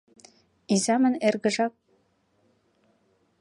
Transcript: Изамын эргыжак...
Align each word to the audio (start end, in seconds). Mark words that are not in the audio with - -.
Изамын 0.75 1.15
эргыжак... 1.27 1.73